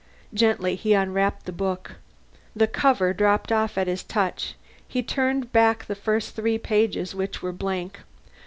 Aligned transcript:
Gently 0.33 0.73
he 0.73 0.95
unwrapped 0.95 1.45
the 1.45 1.51
book. 1.51 1.97
The 2.55 2.65
cover 2.65 3.13
dropped 3.13 3.51
off 3.51 3.77
at 3.77 3.85
his 3.85 4.01
touch; 4.03 4.55
he 4.87 5.03
turned 5.03 5.53
back 5.53 5.85
the 5.85 5.93
first 5.93 6.35
three 6.35 6.57
pages, 6.57 7.13
which 7.13 7.43
were 7.43 7.53
blank. 7.53 7.99